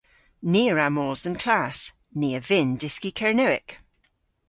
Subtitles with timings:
[0.51, 1.79] Ni a wra mos dhe'n klass.
[2.19, 3.69] Ni a vynn dyski Kernewek.